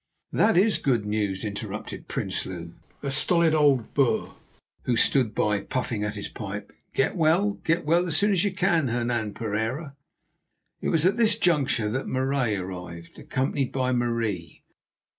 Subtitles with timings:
[0.31, 4.33] "That is good news," interrupted Prinsloo, a stolid old Boer,
[4.85, 6.73] who stood by puffing at his pipe.
[6.95, 9.95] "Get well, get well as soon as you can, Hernan Pereira."
[10.81, 14.63] It was at this juncture that Marais arrived, accompanied by Marie.